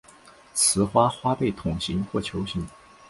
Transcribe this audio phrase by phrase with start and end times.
[0.55, 2.67] 雌花花被筒形或球形。